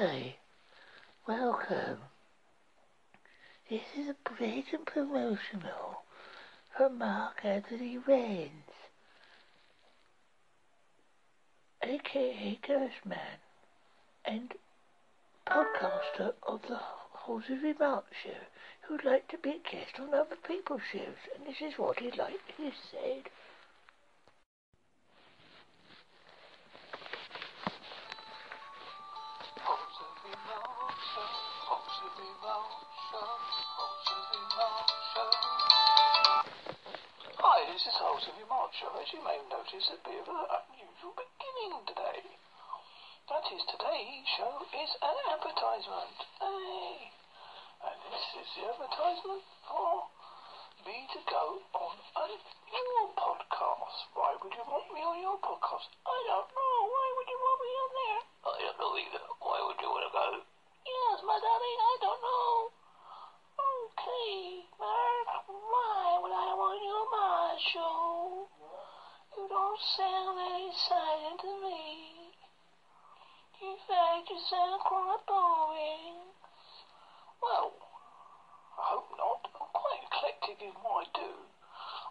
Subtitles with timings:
[0.00, 0.36] Hi.
[1.26, 1.98] Welcome.
[3.68, 6.04] This is a blatant promotional
[6.76, 8.70] from Mark Anthony Raines,
[11.82, 13.40] aka Ghostman,
[14.24, 14.54] and
[15.48, 16.78] podcaster of the
[17.26, 18.38] Holsworthy Mark Show,
[18.82, 22.16] who'd like to be a guest on other people's shows, and this is what he'd
[22.16, 23.24] like to say.
[33.08, 33.24] Hi,
[37.72, 38.92] this is Holsworthy Mark Show.
[39.00, 42.20] As you may have noticed, a bit of an unusual beginning today.
[43.32, 46.20] That is, today's show is an advertisement.
[46.36, 47.08] Hey!
[47.88, 50.04] And this is the advertisement for
[50.84, 54.04] me to go on a, your podcast.
[54.12, 55.88] Why would you want me on your podcast?
[56.04, 56.76] I don't know.
[56.92, 58.20] Why would you want me on there?
[58.52, 59.24] I don't know either.
[59.40, 60.44] Why would you want to go?
[60.84, 62.68] Yes, my darling, I don't know.
[63.58, 68.46] Okay, Mark, why would I want you on my show?
[69.34, 72.30] You don't sound very exciting to me.
[73.58, 76.30] In fact, you sound quite boring.
[77.42, 77.74] Well,
[78.78, 79.40] I hope not.
[79.58, 81.32] I'm quite eclectic in what I do.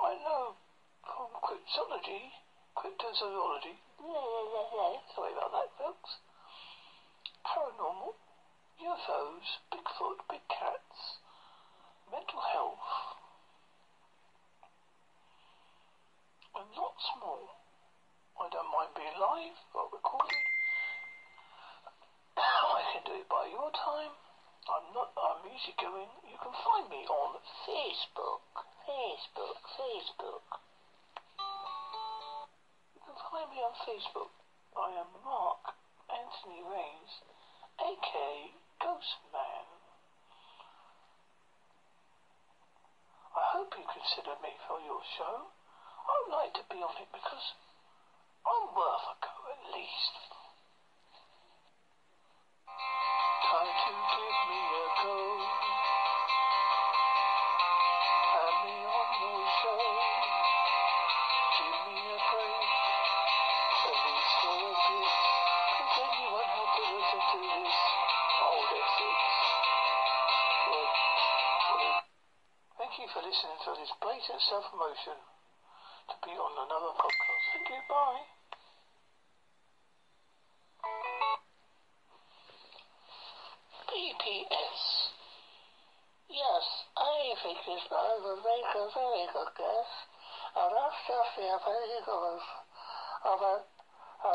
[0.00, 0.60] I know
[1.04, 2.36] from cryptology,
[2.76, 3.80] cryptozoology,
[5.16, 6.20] sorry about that, folks,
[7.44, 8.12] paranormal,
[8.80, 10.40] UFOs, Bigfoot, big
[17.20, 17.48] more.
[18.36, 20.44] I don't mind being live or recorded.
[22.36, 24.12] I can do it by your time.
[24.68, 25.12] I'm not.
[25.16, 26.12] I'm easygoing.
[26.28, 28.44] You can find me on Facebook.
[28.84, 29.56] Facebook.
[29.80, 30.46] Facebook.
[32.96, 34.32] You can find me on Facebook.
[34.76, 35.74] I am Mark
[36.12, 37.14] Anthony Raines,
[37.80, 38.32] aka
[38.80, 39.66] Ghostman.
[43.36, 45.50] I hope you consider me for your show.
[46.10, 47.46] I would like to be on it because
[48.42, 50.14] I'm worth a go at least.
[52.66, 55.14] Time to give me a go.
[58.26, 59.82] Have me on your show.
[61.54, 62.70] Give me a break.
[63.70, 65.10] At least for a bit.
[65.94, 67.74] Then have to listen to this.
[70.70, 70.90] Well,
[71.70, 72.02] well,
[72.78, 75.39] Thank you for listening to this blatant self-promotion
[76.10, 77.44] to be on another podcast.
[77.54, 77.80] Thank you.
[77.86, 78.26] Bye.
[83.90, 84.80] BPS.
[86.30, 89.90] Yes, I think it's not the make a very good guess.
[90.50, 92.46] And that's just the appearance
[93.22, 94.34] of a, a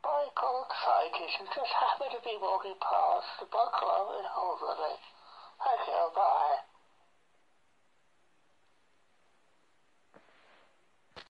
[0.00, 4.76] bicol scientist who just happened to be walking past the in Holborn.
[4.76, 5.12] Thank you.
[5.12, 5.21] Bye.